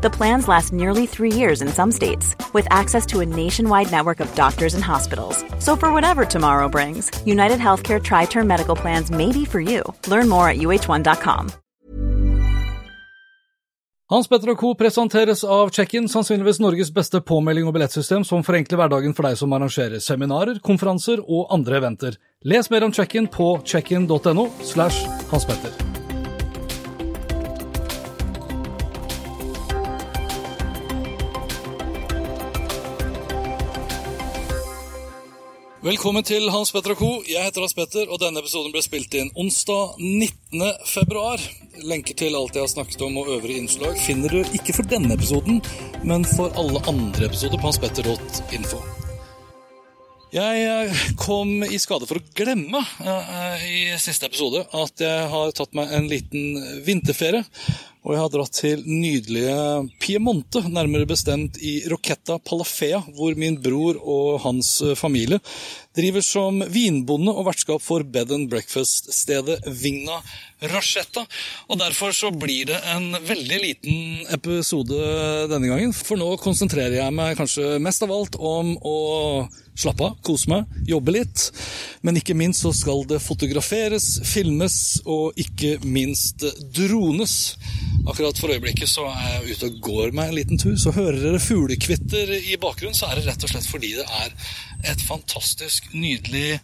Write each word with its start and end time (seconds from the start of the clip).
The 0.00 0.10
plans 0.10 0.46
last 0.46 0.72
nearly 0.72 1.06
three 1.06 1.32
years 1.32 1.60
in 1.60 1.68
some 1.68 1.90
states, 1.92 2.36
with 2.52 2.68
access 2.70 3.04
to 3.06 3.20
a 3.20 3.26
nationwide 3.26 3.90
network 3.90 4.20
of 4.20 4.32
doctors 4.36 4.74
and 4.74 4.84
hospitals. 4.84 5.44
So, 5.58 5.74
for 5.76 5.92
whatever 5.92 6.24
tomorrow 6.24 6.68
brings, 6.68 7.10
United 7.26 7.58
Healthcare 7.58 8.00
Tri 8.02 8.26
Term 8.26 8.46
Medical 8.46 8.76
Plans 8.76 9.10
may 9.10 9.32
be 9.32 9.44
for 9.44 9.60
you. 9.60 9.82
Learn 10.06 10.28
more 10.28 10.48
at 10.48 10.58
uh1.com. 10.58 11.50
Hans 14.10 14.28
Petter 14.28 14.54
Co. 14.54 14.74
presenteres 14.74 15.44
av 15.44 15.68
Check-in, 15.68 16.06
sannsynligvis 16.08 16.62
Norges 16.62 16.94
beste 16.94 17.20
påmelding 17.20 17.66
og 17.68 17.74
billettsystem 17.76 18.24
som 18.24 18.40
forenkler 18.46 18.80
hverdagen 18.80 19.12
for 19.12 19.28
deg 19.28 19.36
som 19.36 19.52
arrangerer 19.52 20.00
seminarer, 20.00 20.62
konferanser 20.64 21.20
og 21.26 21.52
andre 21.52 21.82
eventer. 21.82 22.16
Les 22.40 22.70
mer 22.70 22.88
om 22.88 22.94
Check-in 22.94 23.28
på 23.28 23.58
checkin.no 23.66 24.48
slash 24.62 25.04
Hans 25.28 25.44
Petter. 25.44 25.97
Velkommen 35.78 36.24
til 36.26 36.48
Hans 36.50 36.72
Petter 36.74 36.90
og 36.90 36.98
Co. 36.98 37.08
Jeg 37.22 37.38
heter 37.46 37.62
Hans 37.62 37.76
Petter, 37.78 38.08
og 38.10 38.18
denne 38.18 38.40
episoden 38.42 38.72
ble 38.74 38.80
spilt 38.82 39.12
inn 39.14 39.28
onsdag 39.38 40.00
19. 40.02 40.64
februar. 40.90 41.42
Lenker 41.86 42.18
til 42.18 42.34
alt 42.34 42.58
jeg 42.58 42.64
har 42.64 42.72
snakket 42.72 43.04
om 43.06 43.20
og 43.22 43.30
øvrige 43.36 43.62
innslag 43.62 43.94
finner 44.02 44.34
du 44.34 44.56
ikke 44.58 44.74
for 44.74 44.90
denne 44.90 45.14
episoden, 45.14 45.60
men 46.02 46.26
for 46.26 46.50
alle 46.58 46.82
andre 46.90 47.28
episoder 47.28 47.62
på 47.62 47.70
hanspetter.info. 47.70 48.80
Jeg 50.34 50.64
eh, 50.66 51.04
kom 51.16 51.62
i 51.62 51.78
skade 51.80 52.10
for 52.10 52.18
å 52.18 52.26
glemme 52.36 52.82
uh, 52.82 53.62
i 53.62 53.94
siste 54.02 54.26
episode 54.28 54.66
at 54.76 55.00
jeg 55.00 55.30
har 55.30 55.54
tatt 55.56 55.78
meg 55.78 55.94
en 55.94 56.10
liten 56.10 56.58
vinterferie. 56.84 57.46
Og 58.08 58.14
jeg 58.16 58.22
har 58.24 58.30
dratt 58.32 58.54
til 58.56 58.84
nydelige 58.88 59.56
Piemonte, 60.00 60.62
nærmere 60.72 61.04
bestemt 61.04 61.58
i 61.60 61.74
Rocchetta 61.92 62.38
Palafea, 62.40 63.02
hvor 63.12 63.36
min 63.36 63.58
bror 63.60 63.98
og 64.00 64.38
hans 64.46 64.70
familie 64.96 65.36
driver 65.98 66.24
som 66.24 66.62
vinbonde 66.72 67.34
og 67.34 67.44
vertskap 67.50 67.84
for 67.84 68.06
bed 68.08 68.32
and 68.32 68.48
breakfast-stedet 68.48 69.58
Vigna 69.82 70.22
Rachetta. 70.72 71.26
Og 71.68 71.82
derfor 71.84 72.16
så 72.16 72.32
blir 72.32 72.70
det 72.72 72.80
en 72.94 73.12
veldig 73.28 73.60
liten 73.60 74.26
episode 74.32 74.96
denne 75.52 75.68
gangen. 75.68 75.92
For 75.92 76.16
nå 76.16 76.32
konsentrerer 76.40 77.02
jeg 77.02 77.14
meg 77.14 77.36
kanskje 77.36 77.76
mest 77.82 78.08
av 78.08 78.14
alt 78.14 78.40
om 78.40 78.72
å 78.88 78.98
slappe 79.78 80.08
av, 80.08 80.16
kose 80.26 80.50
meg, 80.50 80.66
jobbe 80.88 81.14
litt. 81.14 81.48
Men 82.02 82.18
ikke 82.18 82.36
minst 82.38 82.64
så 82.64 82.72
skal 82.74 83.04
det 83.10 83.20
fotograferes, 83.22 84.16
filmes 84.26 84.98
og 85.06 85.38
ikke 85.38 85.76
minst 85.86 86.42
drones. 86.74 87.36
Akkurat 88.06 88.38
for 88.38 88.52
øyeblikket 88.54 88.88
så 88.88 89.04
er 89.10 89.32
jeg 89.34 89.56
ute 89.56 89.68
og 89.68 89.80
går 89.84 90.14
meg 90.16 90.30
en 90.30 90.38
liten 90.38 90.60
tur. 90.60 90.76
Så 90.80 90.94
hører 90.96 91.18
dere 91.20 91.40
fuglekvitter 91.42 92.30
i 92.38 92.56
bakgrunnen, 92.60 92.96
så 92.96 93.10
er 93.10 93.18
det 93.18 93.26
rett 93.28 93.44
og 93.44 93.50
slett 93.52 93.68
fordi 93.68 93.94
det 93.98 94.06
er 94.06 94.32
et 94.92 95.02
fantastisk 95.02 95.90
nydelig 95.92 96.60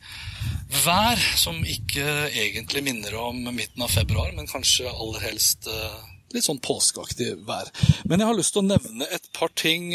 vær 0.84 1.20
som 1.36 1.58
ikke 1.66 2.04
egentlig 2.30 2.84
minner 2.86 3.16
om 3.18 3.42
midten 3.50 3.82
av 3.84 3.92
februar, 3.92 4.30
men 4.36 4.48
kanskje 4.50 4.88
aller 4.90 5.24
helst 5.26 5.68
litt 6.34 6.46
sånn 6.46 6.62
påskeaktig 6.62 7.32
vær. 7.46 7.68
Men 8.08 8.22
jeg 8.22 8.30
har 8.30 8.38
lyst 8.38 8.56
til 8.56 8.64
å 8.64 8.70
nevne 8.72 9.06
et 9.14 9.28
par 9.36 9.52
ting 9.54 9.92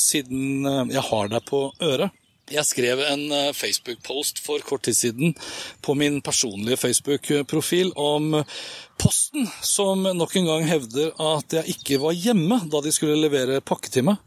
siden 0.00 0.68
jeg 0.92 1.08
har 1.10 1.32
deg 1.32 1.48
på 1.48 1.66
øret. 1.84 2.14
Jeg 2.52 2.68
skrev 2.68 3.00
en 3.00 3.22
Facebook-post 3.56 4.42
for 4.44 4.60
kort 4.68 4.82
tid 4.84 4.96
siden 4.98 5.30
på 5.80 5.94
min 5.96 6.18
personlige 6.20 6.76
Facebook-profil 6.76 7.94
om 7.96 8.42
Posten, 9.00 9.48
som 9.62 10.02
nok 10.02 10.36
en 10.36 10.48
gang 10.48 10.68
hevder 10.68 11.12
at 11.20 11.58
jeg 11.58 11.76
ikke 11.76 12.00
var 12.02 12.14
hjemme 12.16 12.60
da 12.72 12.80
de 12.84 12.92
skulle 12.94 13.18
levere 13.18 13.60
pakke 13.64 13.90
til 13.92 14.06
meg. 14.08 14.20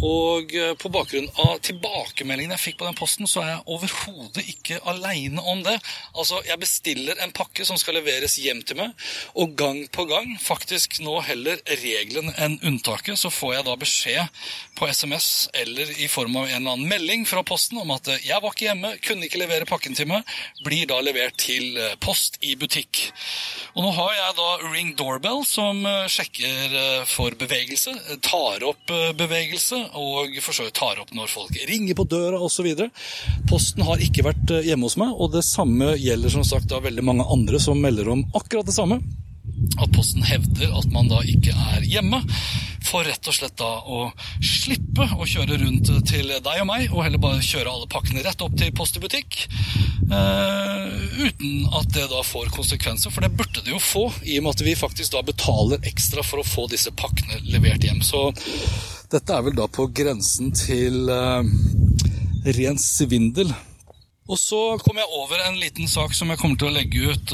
Og 0.00 0.54
på 0.80 0.88
bakgrunn 0.88 1.26
av 1.44 1.58
tilbakemeldingene 1.64 2.56
jeg 2.56 2.62
fikk 2.62 2.78
på 2.80 2.86
den 2.88 2.96
posten, 2.96 3.28
så 3.28 3.42
er 3.42 3.48
jeg 3.50 3.64
overhodet 3.74 4.46
ikke 4.48 4.78
aleine 4.88 5.42
om 5.44 5.60
det. 5.66 5.74
Altså, 6.14 6.38
jeg 6.46 6.56
bestiller 6.62 7.20
en 7.20 7.34
pakke 7.36 7.66
som 7.68 7.76
skal 7.80 7.98
leveres 7.98 8.38
hjem 8.40 8.62
til 8.64 8.78
meg, 8.80 8.94
og 9.36 9.52
gang 9.60 9.82
på 9.92 10.06
gang, 10.08 10.32
faktisk 10.40 11.02
nå 11.04 11.18
heller 11.26 11.60
regelen 11.68 12.32
enn 12.40 12.56
unntaket, 12.64 13.20
så 13.20 13.28
får 13.28 13.58
jeg 13.58 13.66
da 13.68 13.76
beskjed 13.82 14.40
på 14.80 14.88
SMS 14.88 15.28
eller 15.60 15.92
i 16.00 16.08
form 16.08 16.38
av 16.40 16.48
en 16.48 16.56
eller 16.62 16.78
annen 16.78 16.88
melding 16.88 17.28
fra 17.28 17.44
Posten 17.44 17.82
om 17.82 17.92
at 17.92 18.08
jeg 18.24 18.40
var 18.40 18.54
ikke 18.54 18.70
hjemme, 18.70 18.94
kunne 19.04 19.28
ikke 19.28 19.42
levere 19.42 19.68
pakken 19.68 19.96
til 19.98 20.08
meg, 20.08 20.24
blir 20.64 20.88
da 20.88 21.02
levert 21.04 21.36
til 21.44 21.76
post 22.00 22.40
i 22.40 22.56
butikk. 22.56 23.04
Og 23.76 23.84
nå 23.84 23.92
har 23.98 23.99
jeg 24.14 24.36
da 24.38 24.48
Ring 24.72 24.92
Doorbell, 24.98 25.42
som 25.46 25.82
sjekker 26.10 26.74
for 27.10 27.34
bevegelse, 27.38 27.92
tar 28.24 28.64
opp 28.66 28.92
bevegelse 29.18 29.82
og 29.98 30.38
for 30.40 30.56
så 30.56 30.66
vidt 30.66 30.78
tar 30.80 31.00
opp 31.02 31.12
når 31.16 31.32
folk 31.32 31.58
ringer 31.68 31.98
på 31.98 32.06
døra 32.10 32.40
osv. 32.40 32.70
Posten 33.50 33.84
har 33.86 34.02
ikke 34.04 34.24
vært 34.30 34.54
hjemme 34.64 34.88
hos 34.88 34.98
meg, 35.00 35.12
og 35.12 35.34
det 35.34 35.44
samme 35.46 35.94
gjelder 36.00 36.32
som 36.32 36.46
sagt 36.46 36.70
da 36.72 36.80
veldig 36.82 37.04
mange 37.06 37.26
andre 37.30 37.60
som 37.62 37.80
melder 37.80 38.12
om 38.14 38.24
akkurat 38.32 38.68
det 38.68 38.76
samme. 38.76 39.02
At 39.78 39.92
Posten 39.94 40.24
hevder 40.26 40.72
at 40.76 40.90
man 40.92 41.08
da 41.10 41.20
ikke 41.22 41.54
er 41.54 41.84
hjemme, 41.86 42.18
for 42.84 43.06
rett 43.06 43.28
og 43.30 43.36
slett 43.36 43.54
da 43.60 43.68
å 43.86 44.08
slippe 44.42 45.06
å 45.14 45.26
kjøre 45.28 45.60
rundt 45.62 45.92
til 46.08 46.32
deg 46.32 46.62
og 46.62 46.66
meg, 46.68 46.88
og 46.90 47.04
heller 47.06 47.22
bare 47.22 47.44
kjøre 47.44 47.70
alle 47.70 47.88
pakkene 47.90 48.24
rett 48.26 48.42
opp 48.42 48.56
til 48.58 48.72
Post 48.76 48.98
i 48.98 49.04
butikk. 49.04 49.44
Uh, 50.10 50.90
uten 51.22 51.68
at 51.78 51.92
det 51.94 52.08
da 52.10 52.24
får 52.26 52.50
konsekvenser, 52.56 53.14
for 53.14 53.22
det 53.22 53.30
burde 53.38 53.62
det 53.62 53.70
jo 53.70 53.78
få, 53.82 54.08
i 54.26 54.40
og 54.40 54.48
med 54.48 54.56
at 54.56 54.64
vi 54.66 54.74
faktisk 54.78 55.14
da 55.14 55.22
betaler 55.26 55.86
ekstra 55.86 56.24
for 56.26 56.42
å 56.42 56.46
få 56.46 56.66
disse 56.72 56.90
pakkene 56.98 57.38
levert 57.52 57.86
hjem. 57.86 58.02
Så 58.02 58.26
dette 59.10 59.36
er 59.36 59.46
vel 59.46 59.58
da 59.58 59.70
på 59.70 59.86
grensen 59.94 60.50
til 60.56 61.06
uh, 61.10 61.44
ren 62.58 62.80
svindel. 62.80 63.54
Og 64.30 64.38
så 64.38 64.58
kom 64.78 64.98
jeg 65.00 65.10
over 65.18 65.40
en 65.42 65.58
liten 65.58 65.88
sak 65.90 66.14
som 66.14 66.30
jeg 66.30 66.38
kommer 66.38 66.58
til 66.60 66.70
å 66.70 66.74
legge 66.76 67.10
ut 67.10 67.32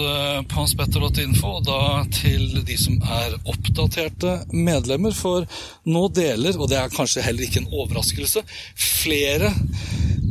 på 0.49 0.57
hanspetter.info, 0.57 1.51
da 1.67 1.81
til 2.15 2.63
de 2.65 2.77
som 2.81 2.97
er 3.19 3.37
oppdaterte 3.45 4.39
medlemmer. 4.57 5.13
For 5.13 5.45
nå 5.85 6.07
deler, 6.17 6.57
og 6.57 6.71
det 6.73 6.81
er 6.81 6.95
kanskje 6.95 7.25
heller 7.27 7.45
ikke 7.45 7.67
en 7.67 7.73
overraskelse, 7.83 8.47
flere 8.81 9.53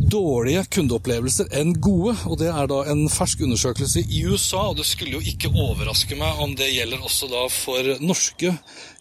dårlige 0.10 0.64
kundeopplevelser 0.74 1.54
enn 1.60 1.76
gode. 1.82 2.16
Og 2.30 2.40
det 2.42 2.50
er 2.50 2.72
da 2.72 2.82
en 2.92 3.06
fersk 3.14 3.46
undersøkelse 3.46 4.06
i 4.06 4.24
USA, 4.26 4.66
og 4.72 4.80
det 4.80 4.88
skulle 4.90 5.20
jo 5.20 5.36
ikke 5.36 5.54
overraske 5.54 6.18
meg 6.18 6.42
om 6.42 6.58
det 6.58 6.74
gjelder 6.74 7.06
også 7.06 7.30
da 7.30 7.46
for 7.52 7.94
norske 8.02 8.56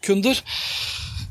kunder 0.04 0.40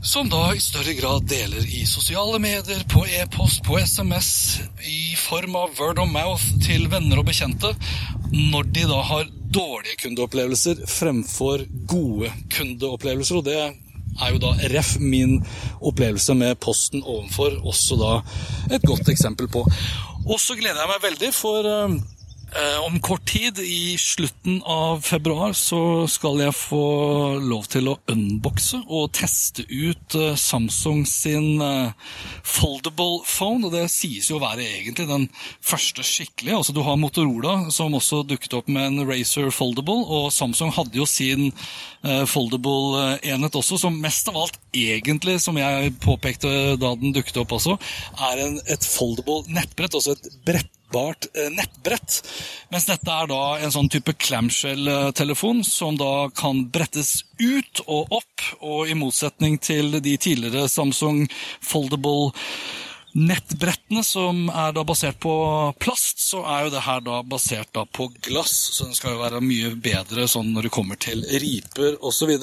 som 0.03 0.29
da 0.29 0.49
i 0.55 0.59
større 0.59 0.93
grad 0.93 1.23
deler 1.31 1.63
i 1.63 1.85
sosiale 1.87 2.39
medier, 2.39 2.81
på 2.91 3.05
e-post, 3.07 3.63
på 3.63 3.77
SMS, 3.79 4.59
i 4.83 5.15
form 5.15 5.55
av 5.55 5.77
word 5.79 6.01
of 6.03 6.09
mouth 6.11 6.43
til 6.65 6.89
venner 6.91 7.21
og 7.21 7.29
bekjente, 7.29 7.71
når 8.33 8.67
de 8.75 8.83
da 8.89 8.99
har 9.07 9.31
dårlige 9.53 10.01
kundeopplevelser 10.03 10.83
fremfor 10.91 11.63
gode 11.87 12.33
kundeopplevelser. 12.51 13.39
Og 13.39 13.47
det 13.47 13.57
er 13.63 14.33
jo 14.35 14.41
da 14.43 14.51
ref 14.73 14.97
min 14.99 15.37
opplevelse 15.79 16.35
med 16.35 16.59
Posten 16.61 17.03
ovenfor 17.03 17.61
også 17.63 17.99
da 18.01 18.13
et 18.75 18.83
godt 18.83 19.07
eksempel 19.13 19.47
på. 19.47 19.63
Og 20.27 20.39
så 20.39 20.59
gleder 20.59 20.83
jeg 20.83 20.91
meg 20.91 21.05
veldig, 21.07 21.31
for 21.35 21.67
om 22.85 22.99
kort 23.01 23.25
tid, 23.25 23.59
i 23.59 23.95
slutten 23.97 24.59
av 24.69 25.01
februar, 25.01 25.53
så 25.57 26.05
skal 26.11 26.41
jeg 26.43 26.55
få 26.55 26.83
lov 27.41 27.65
til 27.71 27.89
å 27.89 27.95
unboxe 28.11 28.81
og 28.83 29.11
teste 29.17 29.65
ut 29.69 30.17
Samsung 30.39 31.03
sin 31.09 31.63
foldable 32.45 33.23
phone. 33.25 33.65
Og 33.65 33.73
det 33.73 33.87
sies 33.93 34.29
jo 34.29 34.37
å 34.37 34.43
være 34.43 34.67
egentlig 34.79 35.07
den 35.09 35.25
første 35.65 36.05
skikkelige. 36.05 36.59
Altså 36.59 36.75
Du 36.75 36.83
har 36.85 36.99
Motorola, 36.99 37.71
som 37.73 37.97
også 37.97 38.21
dukket 38.29 38.53
opp 38.59 38.69
med 38.69 38.91
en 38.91 39.07
Razer 39.09 39.49
foldable, 39.53 40.03
og 40.05 40.29
Samsung 40.35 40.73
hadde 40.75 40.99
jo 40.99 41.09
sin 41.09 41.49
foldable 42.29 43.17
enhet 43.23 43.57
også, 43.57 43.79
som 43.81 43.97
mest 44.03 44.29
av 44.29 44.37
alt 44.43 44.59
egentlig, 44.75 45.39
som 45.41 45.57
jeg 45.57 45.95
påpekte 46.03 46.53
da 46.81 46.93
den 46.99 47.15
dukket 47.15 47.41
opp 47.41 47.57
også, 47.57 47.77
er 48.29 48.45
en, 48.45 48.61
et 48.67 48.85
foldable 48.85 49.43
nettbrett, 49.53 49.95
altså 49.97 50.17
et 50.17 50.31
brett 50.45 50.71
nettbrett. 50.93 52.19
Mens 52.73 52.87
dette 52.89 53.17
er 53.17 53.29
da 53.31 53.41
en 53.59 53.73
sånn 53.73 53.89
type 53.93 54.15
clamshell-telefon 54.25 55.63
som 55.67 55.97
da 55.99 56.29
kan 56.35 56.65
brettes 56.73 57.23
ut 57.41 57.83
og 57.87 58.17
opp, 58.21 58.47
og 58.61 58.89
i 58.89 58.97
motsetning 58.97 59.59
til 59.63 59.99
de 60.03 60.17
tidligere 60.21 60.69
Samsung 60.71 61.25
Foldable 61.63 62.33
nettbrettene 63.13 64.01
som 64.05 64.47
er 64.49 64.73
da 64.73 64.83
basert 64.87 65.19
på 65.21 65.33
plast, 65.81 66.21
så 66.23 66.41
er 66.49 66.65
jo 66.65 66.73
det 66.73 66.83
her 66.87 67.03
da 67.05 67.21
basert 67.25 67.69
da 67.75 67.85
på 67.85 68.09
glass. 68.25 68.53
Så 68.73 68.87
den 68.87 68.97
skal 68.97 69.15
jo 69.15 69.21
være 69.21 69.43
mye 69.43 69.73
bedre 69.77 70.27
sånn 70.29 70.51
når 70.55 70.67
det 70.67 70.73
kommer 70.73 70.99
til 71.01 71.23
riper 71.43 71.99
osv. 72.01 72.33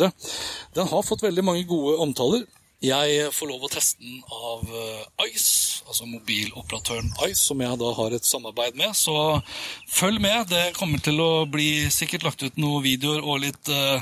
Den 0.76 0.90
har 0.92 1.06
fått 1.06 1.26
veldig 1.26 1.46
mange 1.46 1.66
gode 1.70 1.98
omtaler. 2.04 2.46
Jeg 2.80 3.26
får 3.36 3.50
lov 3.50 3.66
å 3.66 3.68
teste 3.68 4.00
den 4.00 4.22
av 4.32 4.62
eh, 4.64 5.26
Ice, 5.34 5.82
altså 5.84 6.06
mobiloperatøren 6.08 7.10
Ice, 7.26 7.42
som 7.42 7.60
jeg 7.60 7.76
da 7.76 7.90
har 7.98 8.14
et 8.16 8.24
samarbeid 8.24 8.78
med. 8.80 8.94
Så 8.96 9.12
følg 9.92 10.16
med. 10.24 10.48
Det 10.48 10.72
kommer 10.78 11.02
til 11.04 11.20
å 11.20 11.44
bli 11.44 11.90
sikkert 11.92 12.24
lagt 12.24 12.40
ut 12.40 12.56
noen 12.56 12.80
videoer 12.86 13.20
og 13.20 13.42
litt 13.44 13.68
uh, 13.68 14.00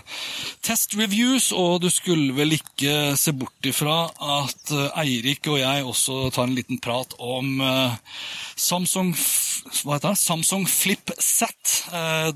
testreviews. 0.63 1.51
Og 1.59 1.81
du 1.83 1.89
skulle 1.91 2.31
vel 2.37 2.55
ikke 2.55 3.17
se 3.19 3.35
bort 3.35 3.67
ifra 3.67 4.05
at 4.39 4.71
uh, 4.71 4.95
Eirik 5.03 5.51
og 5.51 5.59
jeg 5.59 5.83
også 5.83 6.29
tar 6.31 6.47
en 6.47 6.55
liten 6.55 6.79
prat 6.79 7.19
om 7.19 7.59
uh, 7.59 7.99
Samsung? 8.55 9.11
Samsung 9.69 10.65
Flip 10.71 11.11
Set 11.19 11.57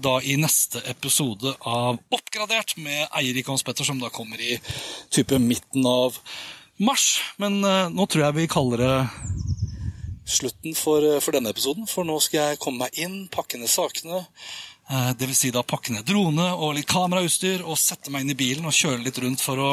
da 0.02 0.12
i 0.26 0.34
neste 0.40 0.82
episode 0.90 1.52
av 1.68 2.00
Oppgradert 2.12 2.74
med 2.82 3.06
Eirik 3.18 3.48
Hans 3.48 3.62
Petter, 3.64 3.86
som 3.86 4.00
da 4.02 4.10
kommer 4.12 4.40
i 4.42 4.58
type 5.14 5.38
midten 5.40 5.86
av 5.88 6.18
mars. 6.82 7.20
Men 7.36 7.60
uh, 7.64 7.88
nå 7.92 8.06
tror 8.06 8.26
jeg 8.26 8.38
vi 8.40 8.50
kaller 8.50 8.82
det 8.82 8.96
slutten 10.32 10.76
for, 10.78 11.04
uh, 11.04 11.20
for, 11.22 11.34
denne 11.36 11.52
episoden. 11.52 11.88
For 11.90 12.06
nå 12.08 12.18
skal 12.24 12.52
jeg 12.52 12.62
komme 12.62 12.86
meg 12.86 13.00
inn, 13.02 13.26
pakke 13.32 13.60
ned 13.60 13.70
sakene. 13.72 14.24
Uh, 14.90 15.12
det 15.18 15.28
vil 15.30 15.38
si 15.38 15.52
da 15.54 15.64
pakke 15.66 15.94
ned 15.94 16.06
drone 16.08 16.48
og 16.56 16.76
litt 16.76 16.90
kamerautstyr 16.90 17.64
og 17.64 17.80
sette 17.80 18.12
meg 18.12 18.24
inn 18.24 18.34
i 18.34 18.38
bilen 18.38 18.68
og 18.68 18.76
kjøre 18.76 19.02
litt 19.04 19.20
rundt 19.22 19.44
for 19.44 19.60
å, 19.62 19.72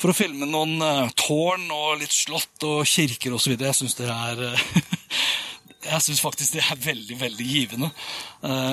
for 0.00 0.12
å 0.12 0.16
filme 0.16 0.48
noen 0.50 0.80
tårn 1.18 1.68
og 1.70 2.00
litt 2.02 2.14
slott 2.14 2.66
og 2.66 2.84
kirker 2.90 3.36
osv. 3.36 3.56
Jeg 3.56 3.78
syns 3.78 3.98
det 4.00 4.10
er 4.10 4.46
Jeg 5.86 6.04
syns 6.04 6.22
faktisk 6.24 6.56
det 6.56 6.64
er 6.64 6.82
veldig, 6.82 7.16
veldig 7.20 7.46
givende. 7.46 7.90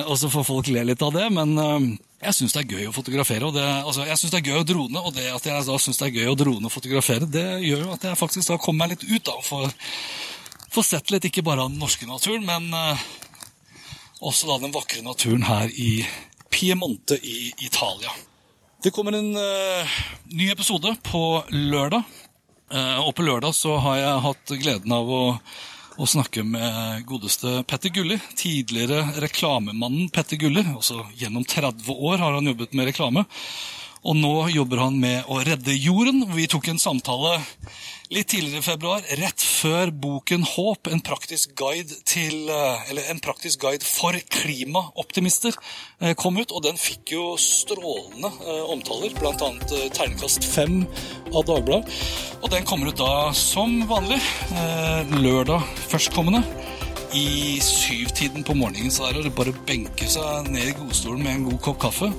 og 0.06 0.16
så 0.18 0.30
får 0.30 0.44
folk 0.46 0.68
le 0.74 0.84
litt 0.88 1.02
av 1.02 1.14
det, 1.14 1.28
men 1.34 1.54
jeg 2.24 2.36
syns 2.38 2.54
det 2.54 2.62
er 2.62 2.78
gøy 2.78 2.88
å 2.88 2.94
fotografere. 2.94 3.44
og 3.48 3.54
det, 3.56 3.64
altså, 3.64 4.06
Jeg 4.06 4.18
syns 4.18 4.32
det 4.32 4.40
er 4.40 4.50
gøy 4.50 4.60
å 4.60 4.68
drone, 4.68 5.00
og 5.00 5.14
det 5.14 5.26
at 5.32 5.46
jeg 5.46 5.66
da 5.66 5.78
syns 5.78 6.00
det 6.00 6.06
er 6.06 6.16
gøy 6.20 6.30
å 6.32 6.38
drone 6.38 6.68
og 6.68 6.72
fotografere, 6.72 7.28
det 7.28 7.46
gjør 7.66 7.84
jo 7.84 7.92
at 7.96 8.06
jeg 8.08 8.20
faktisk 8.20 8.48
da 8.48 8.58
kommer 8.60 8.84
meg 8.84 8.94
litt 8.94 9.04
ut 9.10 9.24
da, 9.26 9.36
og 9.36 9.44
får, 9.44 9.74
får 10.72 10.88
sett 10.88 11.12
litt 11.12 11.28
ikke 11.28 11.44
bare 11.44 11.66
av 11.66 11.72
den 11.72 11.82
norske 11.82 12.08
naturen, 12.08 12.46
men 12.48 12.70
uh, 12.72 13.04
også 14.24 14.48
da 14.48 14.60
den 14.64 14.74
vakre 14.74 15.04
naturen 15.04 15.44
her 15.48 15.68
i 15.68 16.04
Piemonte 16.54 17.18
i 17.18 17.52
Italia. 17.66 18.12
Det 18.84 18.92
kommer 18.94 19.16
en 19.18 19.32
uh, 19.36 20.00
ny 20.32 20.50
episode 20.52 20.94
på 21.04 21.24
lørdag. 21.50 22.04
Uh, 22.72 23.04
og 23.04 23.12
på 23.16 23.24
lørdag 23.26 23.52
så 23.56 23.76
har 23.84 24.00
jeg 24.00 24.24
hatt 24.24 24.52
gleden 24.60 24.92
av 24.96 25.10
å 25.12 25.22
og 25.94 26.10
snakke 26.10 26.42
med 26.46 27.04
godeste 27.06 27.62
Petter 27.70 27.92
Gulli. 27.94 28.18
Tidligere 28.38 29.04
reklamemannen 29.22 30.10
Petter 30.14 30.40
Gulli. 30.40 30.64
Også 30.74 31.04
gjennom 31.18 31.46
30 31.46 31.86
år 31.94 32.18
har 32.22 32.34
han 32.34 32.50
jobbet 32.50 32.74
med 32.74 32.90
reklame. 32.90 33.24
Og 34.04 34.16
nå 34.20 34.32
jobber 34.52 34.82
han 34.84 34.98
med 35.00 35.24
å 35.32 35.40
redde 35.46 35.72
jorden. 35.72 36.26
Vi 36.36 36.44
tok 36.50 36.68
en 36.68 36.80
samtale 36.80 37.38
litt 38.12 38.28
tidligere 38.28 38.60
i 38.60 38.64
februar, 38.66 39.06
rett 39.16 39.40
før 39.40 39.88
boken 39.90 40.44
'Håp 40.44 40.90
en 40.92 41.00
praktisk 41.00 41.54
guide, 41.56 41.96
til, 42.04 42.50
eh, 42.50 43.10
en 43.10 43.20
praktisk 43.20 43.60
guide 43.60 43.82
for 43.82 44.12
klimaoptimister' 44.12 45.56
eh, 46.00 46.12
kom 46.14 46.36
ut. 46.36 46.52
Og 46.52 46.62
den 46.62 46.76
fikk 46.76 47.16
jo 47.16 47.36
strålende 47.40 48.28
eh, 48.44 48.64
omtaler, 48.68 49.10
bl.a. 49.16 49.32
terningkast 49.96 50.44
fem 50.44 50.86
av 51.32 51.44
Dagbladet. 51.48 51.88
Og 52.42 52.50
den 52.50 52.64
kommer 52.64 52.88
ut 52.88 53.00
da 53.00 53.32
som 53.32 53.86
vanlig 53.88 54.20
lørdag 55.16 55.64
førstkommende 55.88 56.44
i 57.14 57.58
syvtiden 57.58 58.44
på 58.44 58.54
morgenen. 58.54 58.92
Så 58.92 59.08
er 59.08 59.22
det 59.22 59.34
bare 59.34 59.54
å 59.54 59.64
benke 59.66 60.04
seg 60.04 60.50
ned 60.50 60.68
i 60.68 60.76
godstolen 60.76 61.22
med 61.22 61.38
en 61.38 61.48
god 61.48 61.60
kopp 61.62 61.80
kaffe 61.88 62.12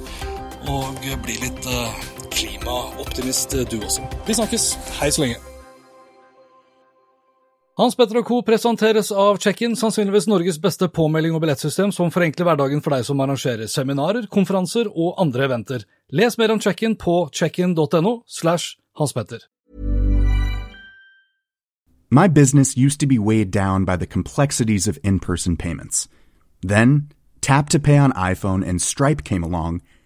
og 0.70 1.02
bli 1.24 1.36
litt 1.42 1.68
uh, 1.70 2.06
klimaoptimist, 2.34 3.54
eh, 3.54 3.68
du 3.70 3.78
også. 3.84 4.06
Vi 4.28 4.34
snakkes. 4.34 4.72
Hei 5.00 5.12
så 5.12 5.24
lenge. 5.26 5.42
Hans 7.76 7.96
Petter 8.00 8.22
og 8.22 8.28
Co. 8.28 8.38
presenteres 8.48 9.10
av 9.12 9.38
Check-in, 9.44 9.74
sannsynligvis 9.76 10.30
Norges 10.32 10.62
beste 10.64 10.88
påmelding 10.88 11.34
og 11.36 11.42
billettsystem 11.44 11.92
som 11.92 12.12
forenkler 12.12 12.48
hverdagen 12.48 12.80
for 12.82 12.96
deg 12.96 13.04
som 13.04 13.20
arrangerer 13.20 13.68
seminarer, 13.68 14.30
konferanser 14.32 14.88
og 14.88 15.20
andre 15.20 15.50
eventer. 15.50 15.84
Les 16.12 16.38
mer 16.40 16.54
om 16.56 16.62
Check-in 16.64 16.96
på 16.96 17.18
checkin.no 17.36 18.22
slash 18.26 18.78
Hans 18.96 19.14
Petter. 19.14 19.44
My 22.10 22.30
business 22.30 22.78
used 22.78 23.02
to 23.02 23.08
be 23.08 23.20
weighed 23.20 23.52
down 23.52 23.84
by 23.84 23.98
the 23.98 24.08
complexities 24.08 24.88
of 24.88 24.98
in-person 25.04 25.58
payments. 25.58 26.08
Then, 26.62 27.12
Tap 27.42 27.68
to 27.70 27.80
Pay 27.80 27.98
on 27.98 28.14
iPhone 28.14 28.64
and 28.66 28.82
Stripe 28.82 29.26
came 29.26 29.44
along 29.44 29.82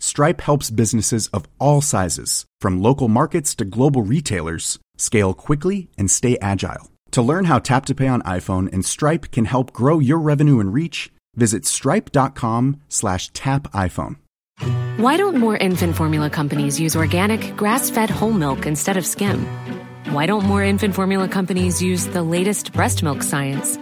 Stripe 0.00 0.40
helps 0.40 0.70
businesses 0.70 1.28
of 1.28 1.46
all 1.58 1.80
sizes, 1.82 2.46
from 2.58 2.82
local 2.82 3.06
markets 3.06 3.54
to 3.56 3.66
global 3.66 4.02
retailers, 4.02 4.78
scale 4.96 5.34
quickly 5.34 5.90
and 5.98 6.10
stay 6.10 6.38
agile. 6.40 6.90
To 7.12 7.22
learn 7.22 7.44
how 7.44 7.58
Tap 7.58 7.84
to 7.86 7.94
Pay 7.94 8.08
on 8.08 8.22
iPhone 8.22 8.72
and 8.72 8.82
Stripe 8.84 9.30
can 9.30 9.44
help 9.44 9.74
grow 9.74 9.98
your 9.98 10.18
revenue 10.18 10.58
and 10.58 10.72
reach, 10.72 11.12
visit 11.36 11.66
stripe.com/tapiphone. 11.66 14.16
Why 14.96 15.16
don't 15.16 15.36
more 15.36 15.56
infant 15.58 15.96
formula 15.96 16.30
companies 16.30 16.80
use 16.80 16.96
organic, 16.96 17.54
grass-fed 17.56 18.08
whole 18.08 18.32
milk 18.32 18.64
instead 18.66 18.96
of 18.96 19.04
skim? 19.04 19.44
Why 20.12 20.24
don't 20.24 20.46
more 20.46 20.64
infant 20.64 20.94
formula 20.94 21.28
companies 21.28 21.82
use 21.82 22.06
the 22.06 22.22
latest 22.22 22.72
breast 22.72 23.02
milk 23.02 23.22
science? 23.22 23.76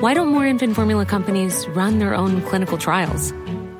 Why 0.00 0.14
don't 0.14 0.28
more 0.28 0.44
infant 0.44 0.74
formula 0.74 1.06
companies 1.06 1.68
run 1.68 2.00
their 2.00 2.16
own 2.16 2.42
clinical 2.42 2.78
trials? 2.78 3.32